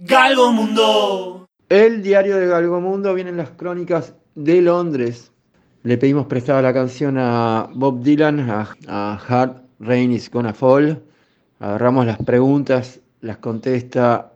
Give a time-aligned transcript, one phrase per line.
[0.00, 1.48] Galgo Mundo.
[1.68, 5.32] El diario de Galgo Mundo vienen las crónicas de Londres.
[5.82, 11.02] Le pedimos prestada la canción a Bob Dylan, a, a Hard Rain is Gonna Fall.
[11.58, 14.34] Agarramos las preguntas, las contesta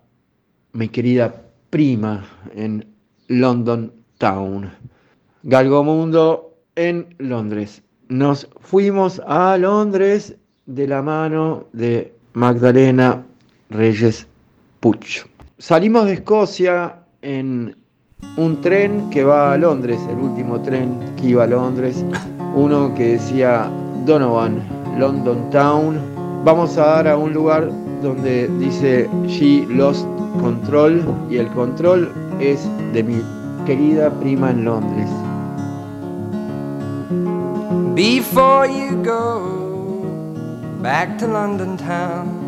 [0.72, 1.33] mi querida
[1.71, 2.27] prima
[2.57, 2.85] en
[3.29, 4.69] London Town.
[5.45, 7.85] Galgo Mundo en Londres.
[8.09, 10.35] Nos fuimos a Londres
[10.67, 13.25] de la mano de Magdalena
[13.71, 14.27] Reyes
[14.81, 15.32] Puch.
[15.63, 17.77] Salimos de Escocia en
[18.37, 22.05] un tren que va a Londres, el último tren que iba a Londres,
[22.57, 23.70] uno que decía
[24.05, 24.61] Donovan,
[24.98, 26.01] London Town.
[26.45, 27.70] Vamos a dar a un lugar
[28.03, 30.05] donde dice She Lost
[30.41, 33.23] Control y el control es de mi
[33.65, 35.09] querida prima en Londres.
[37.95, 40.03] Before you go
[40.83, 42.41] back to London town,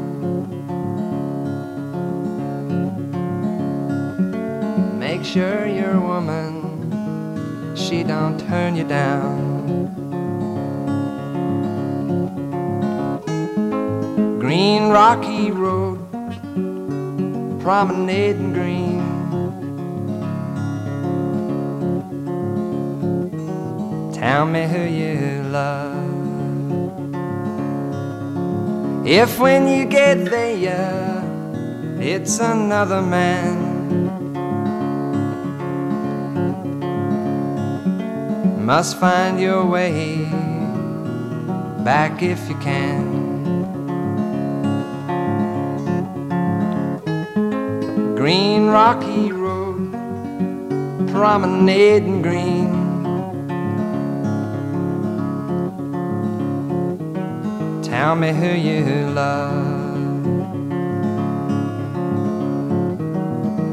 [5.24, 9.88] make sure your woman she don't turn you down.
[14.38, 15.98] Green rocky road,
[17.62, 19.00] promenade and green.
[24.12, 26.04] Tell me who you love.
[29.06, 31.22] If when you get there,
[31.98, 33.74] it's another man.
[38.64, 40.24] Must find your way
[41.84, 43.04] back if you can.
[48.16, 49.92] Green rocky road,
[51.12, 52.72] promenade and green.
[57.82, 60.24] Tell me who you love.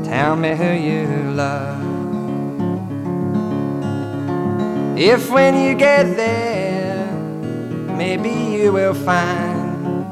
[0.03, 1.80] Tell me who you love.
[5.03, 7.11] If when you get there,
[7.97, 10.05] maybe you will find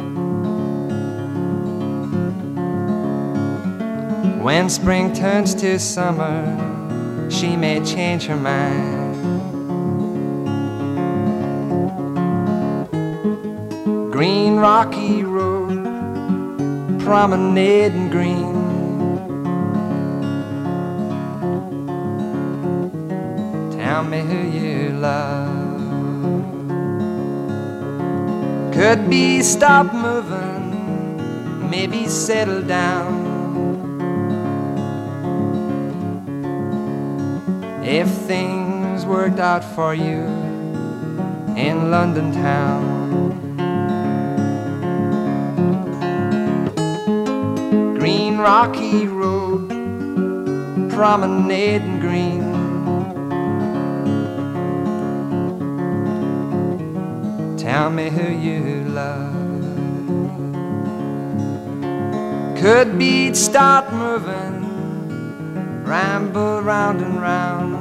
[4.44, 6.42] when spring turns to summer,
[7.30, 9.14] she may change her mind.
[14.12, 15.84] Green rocky road,
[17.00, 18.59] promenade and green.
[24.00, 25.82] Tell me who you love.
[28.74, 33.12] Could be stop moving, maybe settle down.
[37.84, 40.24] If things worked out for you
[41.58, 43.36] in London town.
[48.00, 49.68] Green rocky road,
[50.90, 52.59] promenade and green.
[57.72, 59.36] Tell me who you love.
[62.60, 67.76] Could beat start moving, ramble round and round.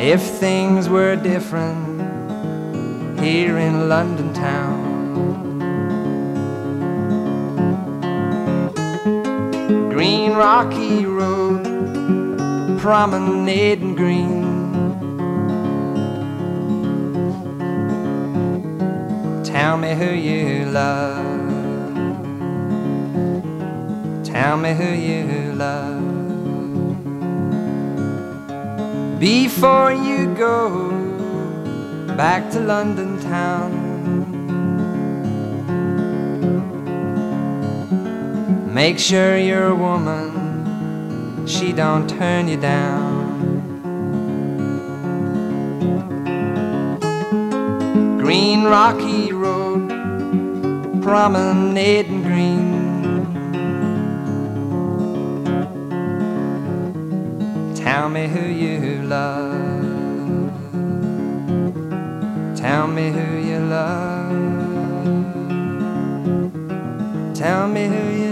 [0.00, 2.00] If things were different
[3.18, 4.84] here in London town.
[9.90, 11.64] Green rocky road,
[12.78, 14.45] promenade and green.
[19.58, 21.24] Tell me who you love.
[24.22, 26.02] Tell me who you love.
[29.18, 30.90] Before you go
[32.18, 33.72] back to London town.
[38.74, 43.05] Make sure your woman, she don't turn you down.
[48.36, 49.88] Green rocky road,
[51.02, 52.68] promenade and green.
[57.74, 60.52] Tell me who you love.
[62.54, 64.34] Tell me who you love.
[67.34, 68.25] Tell me who you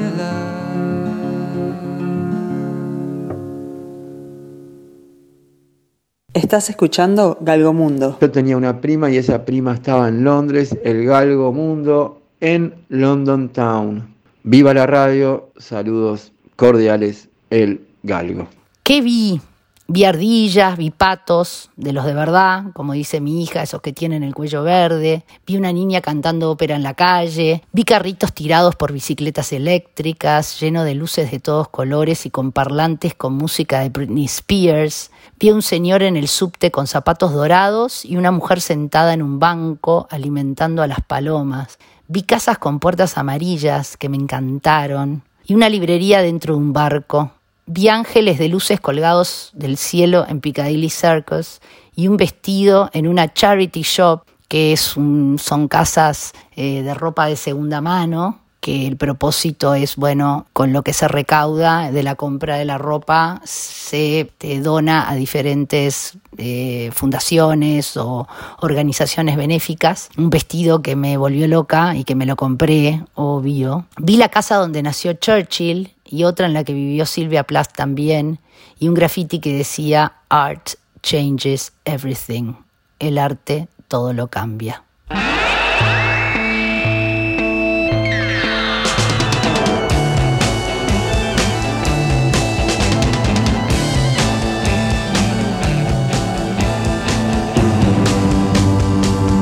[6.54, 8.16] Estás escuchando Galgo Mundo.
[8.20, 13.48] Yo tenía una prima y esa prima estaba en Londres, el Galgo Mundo, en London
[13.48, 14.14] Town.
[14.44, 18.46] Viva la radio, saludos cordiales, el Galgo.
[18.84, 19.40] ¿Qué vi?
[19.86, 24.22] Vi ardillas, vi patos, de los de verdad, como dice mi hija, esos que tienen
[24.22, 25.24] el cuello verde.
[25.46, 27.62] Vi una niña cantando ópera en la calle.
[27.70, 33.14] Vi carritos tirados por bicicletas eléctricas, llenos de luces de todos colores y con parlantes
[33.14, 35.10] con música de Britney Spears.
[35.38, 39.20] Vi a un señor en el subte con zapatos dorados y una mujer sentada en
[39.20, 41.78] un banco alimentando a las palomas.
[42.08, 47.32] Vi casas con puertas amarillas que me encantaron y una librería dentro de un barco
[47.66, 51.60] Vi ángeles de luces colgados del cielo en Piccadilly Circus
[51.96, 57.36] y un vestido en una charity shop, que es son casas eh, de ropa de
[57.36, 62.56] segunda mano, que el propósito es, bueno, con lo que se recauda de la compra
[62.56, 64.30] de la ropa se
[64.62, 68.26] dona a diferentes eh, fundaciones o
[68.60, 70.08] organizaciones benéficas.
[70.16, 73.86] Un vestido que me volvió loca y que me lo compré, obvio.
[73.98, 78.40] Vi la casa donde nació Churchill y otra en la que vivió Silvia Plath también,
[78.78, 80.70] y un graffiti que decía Art
[81.02, 82.54] changes everything.
[82.98, 84.82] El arte todo lo cambia.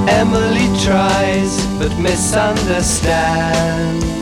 [0.08, 4.21] Emily tries but misunderstands.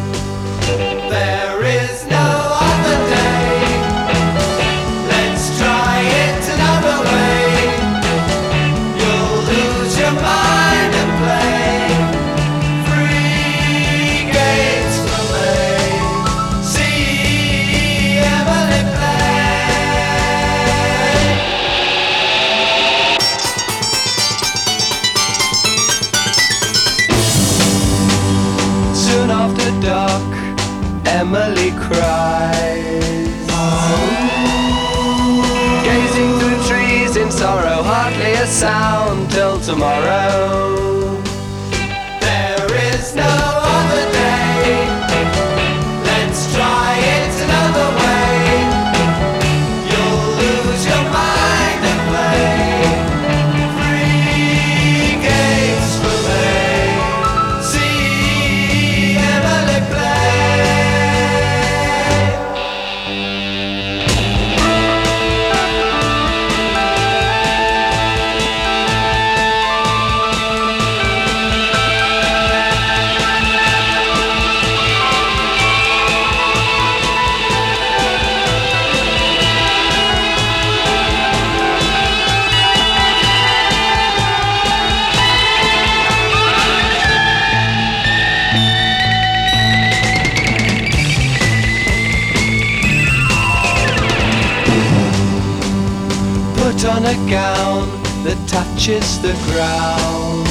[97.11, 97.89] A gown
[98.23, 100.47] that touches the ground.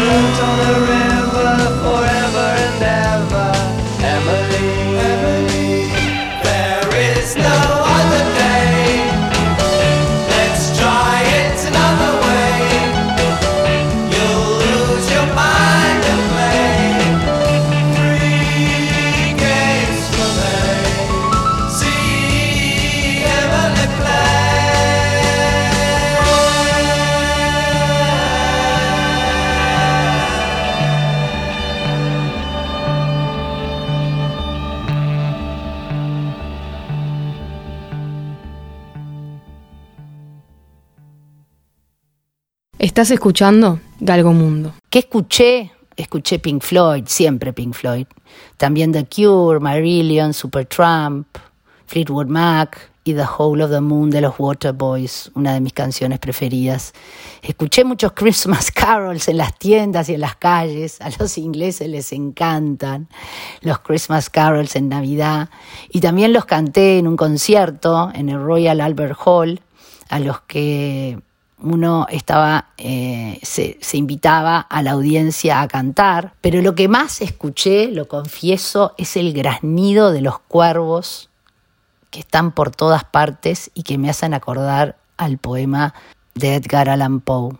[0.00, 0.87] Float
[42.98, 44.74] Estás escuchando Galgo Mundo.
[44.90, 45.70] ¿Qué escuché?
[45.94, 48.08] Escuché Pink Floyd, siempre Pink Floyd.
[48.56, 51.28] También The Cure, Marillion, Supertramp,
[51.86, 56.18] Fleetwood Mac y The Whole of the Moon de los Waterboys, una de mis canciones
[56.18, 56.92] preferidas.
[57.40, 61.00] Escuché muchos Christmas carols en las tiendas y en las calles.
[61.00, 63.06] A los ingleses les encantan
[63.60, 65.50] los Christmas carols en Navidad.
[65.88, 69.60] Y también los canté en un concierto en el Royal Albert Hall,
[70.08, 71.20] a los que
[71.60, 77.20] uno estaba, eh, se, se invitaba a la audiencia a cantar, pero lo que más
[77.20, 81.30] escuché, lo confieso, es el graznido de los cuervos
[82.10, 85.94] que están por todas partes y que me hacen acordar al poema
[86.34, 87.58] de Edgar Allan Poe.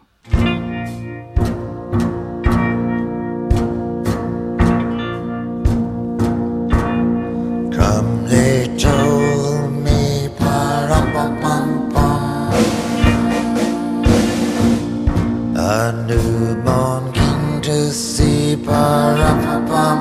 [19.91, 19.95] I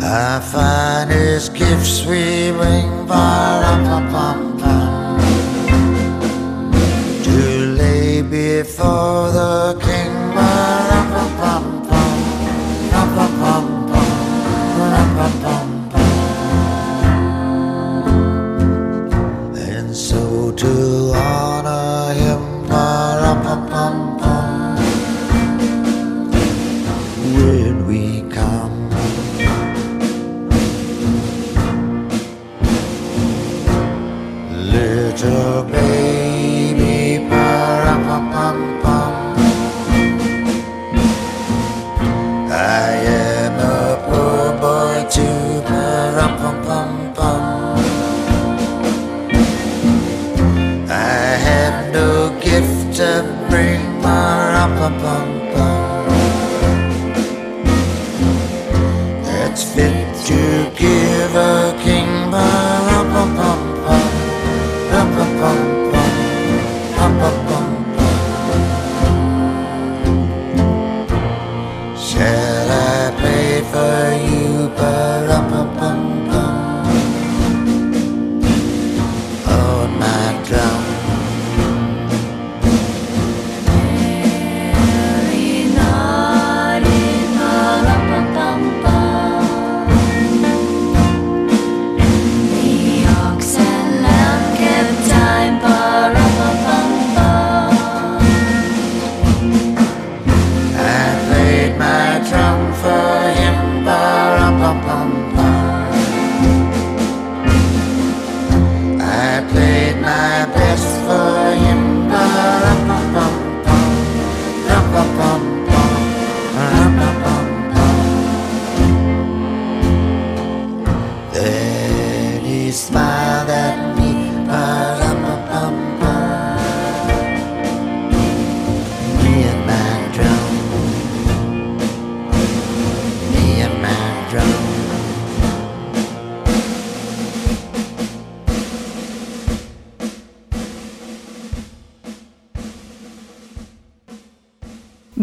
[0.00, 4.37] Our finest gifts we bring, ba la.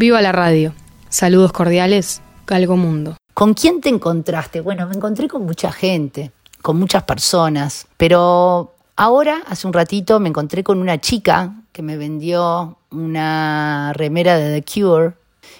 [0.05, 0.71] Viva la radio.
[1.09, 3.17] Saludos cordiales, Galgo Mundo.
[3.33, 4.61] ¿Con quién te encontraste?
[4.61, 6.31] Bueno, me encontré con mucha gente,
[6.61, 11.97] con muchas personas, pero ahora, hace un ratito, me encontré con una chica que me
[11.97, 15.13] vendió una remera de The Cure.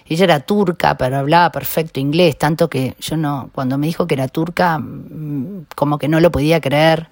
[0.06, 4.14] Ella era turca, pero hablaba perfecto inglés, tanto que yo no, cuando me dijo que
[4.14, 7.10] era turca, mm, como que no lo podía creer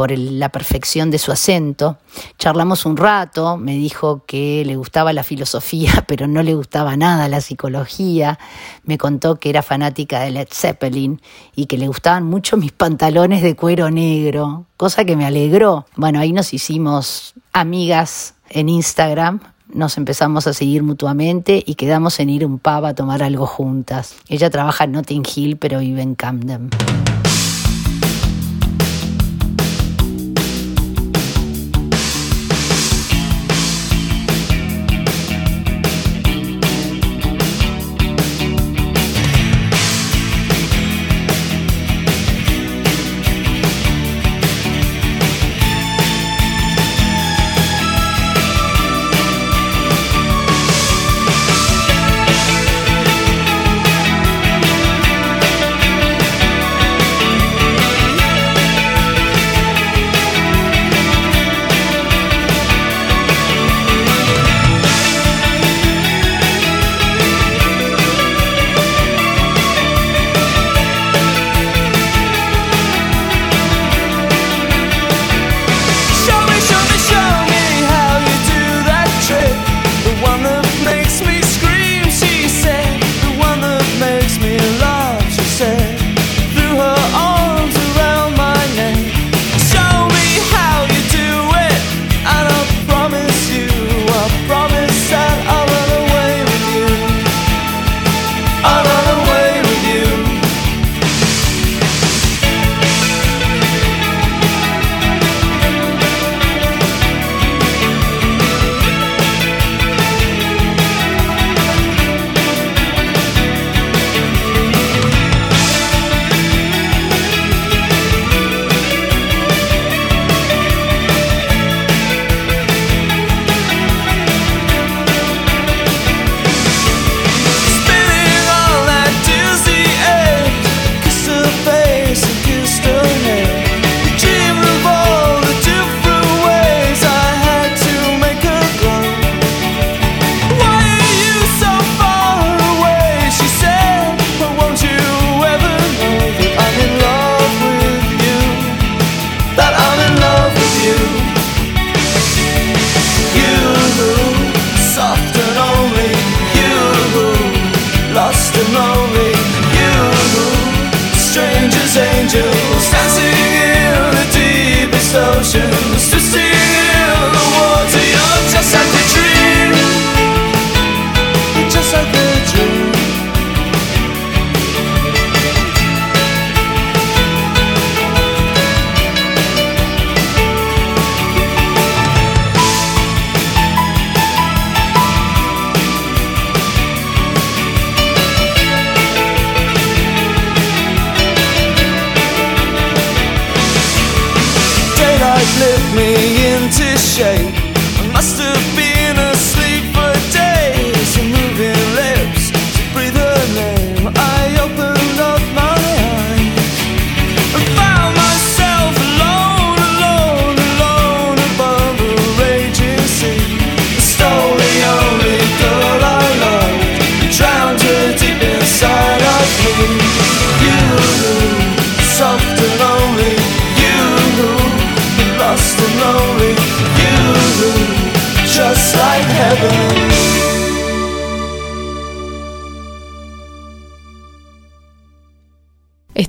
[0.00, 1.98] por la perfección de su acento.
[2.38, 7.28] Charlamos un rato, me dijo que le gustaba la filosofía, pero no le gustaba nada
[7.28, 8.38] la psicología.
[8.82, 11.20] Me contó que era fanática de Led Zeppelin
[11.54, 15.84] y que le gustaban mucho mis pantalones de cuero negro, cosa que me alegró.
[15.96, 19.40] Bueno, ahí nos hicimos amigas en Instagram.
[19.68, 24.16] Nos empezamos a seguir mutuamente y quedamos en ir un pub a tomar algo juntas.
[24.30, 26.70] Ella trabaja en Notting Hill, pero vive en Camden.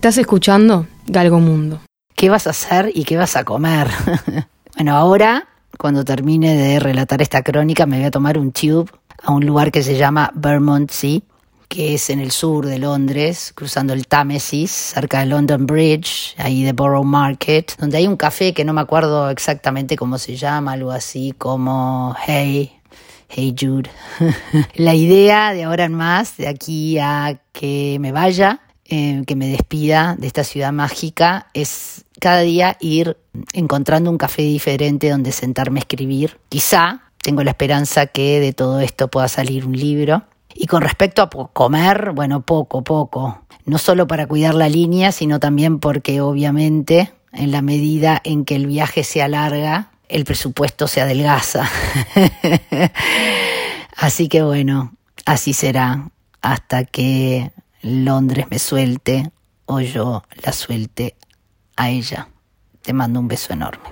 [0.02, 1.80] Estás escuchando Galgo Mundo.
[2.16, 3.88] ¿Qué vas a hacer y qué vas a comer?
[4.76, 8.90] bueno, ahora, cuando termine de relatar esta crónica, me voy a tomar un tube
[9.22, 11.22] a un lugar que se llama Bermondsey,
[11.68, 16.64] que es en el sur de Londres, cruzando el Támesis, cerca de London Bridge, ahí
[16.64, 20.72] de Borough Market, donde hay un café que no me acuerdo exactamente cómo se llama,
[20.72, 22.72] algo así como Hey,
[23.30, 23.92] Hey Jude.
[24.74, 28.62] La idea de ahora en más, de aquí a que me vaya,
[28.92, 33.16] eh, que me despida de esta ciudad mágica, es cada día ir
[33.54, 36.42] encontrando un café diferente donde sentarme a escribir.
[36.50, 40.24] Quizá tengo la esperanza que de todo esto pueda salir un libro.
[40.54, 43.46] Y con respecto a comer, bueno, poco, poco.
[43.64, 48.58] No solo para cuidar la línea, sino también porque obviamente en la medida en que
[48.58, 51.70] el viaje se alarga, el presupuesto se adelgaza.
[53.96, 54.92] así que bueno,
[55.26, 56.10] así será
[56.42, 57.52] hasta que
[57.84, 59.32] Londres me suelte
[59.66, 61.16] o yo la suelte
[61.78, 62.28] a ella.
[62.82, 63.90] Te mando un beso enorme.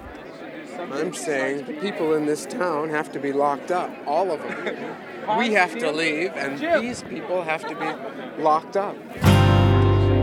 [0.91, 4.75] I'm saying the people in this town have to be locked up, all of them.
[5.37, 8.95] We have to leave, and these people have to be locked up.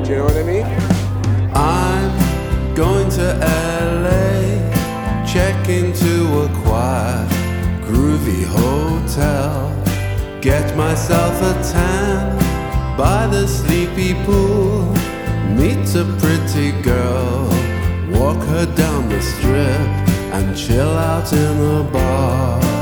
[0.05, 0.67] Do you know what I mean?
[1.55, 7.29] I'm going to LA, check into a quiet,
[7.87, 9.73] groovy hotel,
[10.41, 12.46] get myself a tan
[12.97, 14.85] by the sleepy pool,
[15.55, 17.49] meet a pretty girl,
[18.19, 19.89] walk her down the strip,
[20.33, 22.76] and chill out in a bar.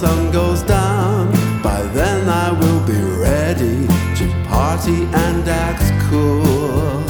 [0.00, 1.30] Sun goes down.
[1.62, 3.86] By then I will be ready
[4.18, 7.02] to party and act cool.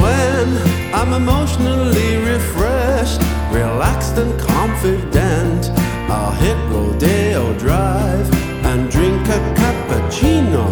[0.00, 0.48] When
[0.94, 5.62] I'm emotionally refreshed, relaxed and confident,
[6.08, 8.28] I'll hit Rodeo Drive
[8.68, 10.66] and drink a cappuccino.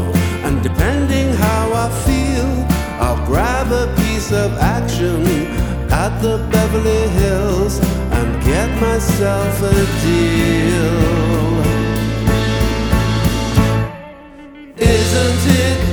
[0.46, 2.50] And depending how I feel,
[3.04, 5.26] I'll grab a piece of action
[5.90, 7.63] at the Beverly Hills
[8.80, 11.24] myself a deal.
[14.76, 15.83] Isn't it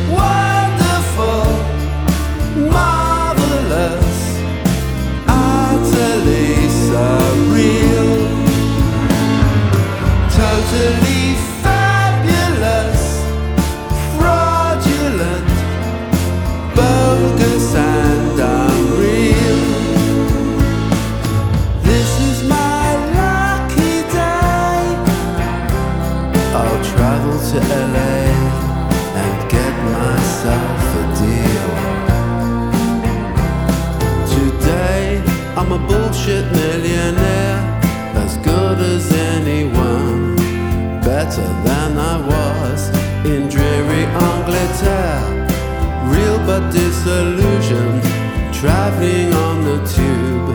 [46.51, 48.03] but disillusioned,
[48.51, 50.49] traveling on the tube,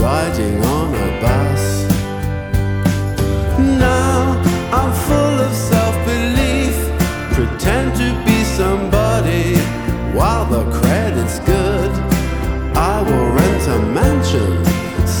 [0.00, 1.64] riding on a bus.
[3.58, 4.20] Now
[4.78, 6.76] I'm full of self belief,
[7.36, 9.56] pretend to be somebody
[10.16, 11.90] while the credit's good.
[12.92, 14.54] I will rent a mansion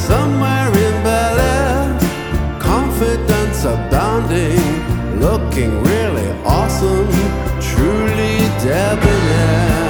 [0.08, 4.66] somewhere in Bel Air, confidence abounding,
[5.18, 7.10] looking really awesome,
[7.60, 9.85] truly debonair.